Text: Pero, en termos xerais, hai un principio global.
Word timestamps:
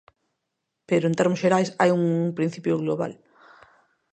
Pero, 0.89 1.03
en 1.07 1.17
termos 1.19 1.41
xerais, 1.43 1.69
hai 1.79 1.89
un 1.99 2.03
principio 2.37 2.73
global. 2.83 3.11